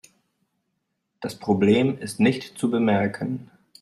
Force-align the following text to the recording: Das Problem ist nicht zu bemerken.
Das 1.19 1.35
Problem 1.37 1.99
ist 1.99 2.19
nicht 2.19 2.57
zu 2.57 2.71
bemerken. 2.71 3.51